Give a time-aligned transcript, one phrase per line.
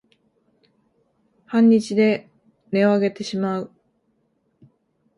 [1.45, 2.27] 半日で
[2.73, 3.71] 音をあげてしまう